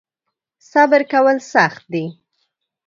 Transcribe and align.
صبر 0.71 1.01
کول 1.11 1.37
سخت 1.53 1.83
دی. 1.91 2.05